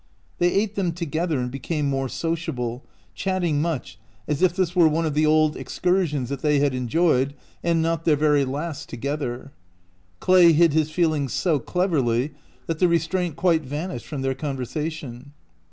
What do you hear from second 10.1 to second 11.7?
Clay hid his feelings so